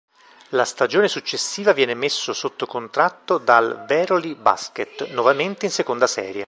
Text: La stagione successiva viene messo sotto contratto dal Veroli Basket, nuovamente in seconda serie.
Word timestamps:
La 0.49 0.65
stagione 0.65 1.07
successiva 1.07 1.73
viene 1.73 1.93
messo 1.93 2.33
sotto 2.33 2.65
contratto 2.65 3.37
dal 3.37 3.85
Veroli 3.87 4.33
Basket, 4.33 5.07
nuovamente 5.11 5.67
in 5.67 5.71
seconda 5.71 6.07
serie. 6.07 6.39